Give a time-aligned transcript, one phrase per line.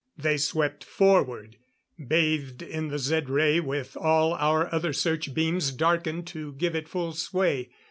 [0.17, 1.57] They swept forward,
[2.07, 6.89] bathed in the Zed ray with all our other search beams darkened to give it
[6.89, 7.69] full sway.